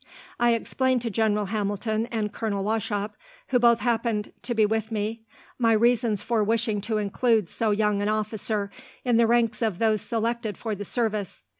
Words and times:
"I 0.39 0.55
explained 0.55 1.03
to 1.03 1.11
General 1.11 1.45
Hamilton 1.45 2.07
and 2.07 2.33
Colonel 2.33 2.63
Wauchop, 2.63 3.11
who 3.49 3.59
both 3.59 3.81
happened 3.81 4.33
to 4.41 4.55
be 4.55 4.65
with 4.65 4.91
me, 4.91 5.21
my 5.59 5.73
reasons 5.73 6.23
for 6.23 6.43
wishing 6.43 6.81
to 6.81 6.97
include 6.97 7.51
so 7.51 7.69
young 7.69 8.01
an 8.01 8.09
officer 8.09 8.71
in 9.05 9.17
the 9.17 9.27
ranks 9.27 9.61
of 9.61 9.77
those 9.77 10.01
selected 10.01 10.57
for 10.57 10.73
the 10.73 10.85
service. 10.85 11.45